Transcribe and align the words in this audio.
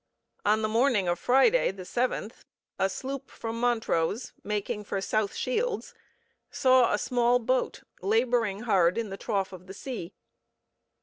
On 0.43 0.63
the 0.63 0.67
morning 0.67 1.07
of 1.07 1.19
Friday, 1.19 1.69
the 1.69 1.83
7th, 1.83 2.43
a 2.79 2.89
sloop 2.89 3.29
from 3.29 3.59
Montrose, 3.59 4.33
making 4.43 4.83
for 4.83 4.99
South 4.99 5.35
Shields, 5.35 5.93
saw 6.49 6.91
a 6.91 6.97
small 6.97 7.37
boat 7.37 7.83
labouring 8.01 8.61
hard 8.61 8.97
in 8.97 9.09
the 9.09 9.15
trough 9.17 9.53
of 9.53 9.67
the 9.67 9.75
sea. 9.75 10.15